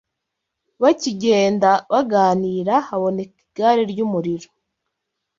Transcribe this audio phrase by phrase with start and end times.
[0.81, 4.49] Bakigenda baganira haboneka igare ry’umuriro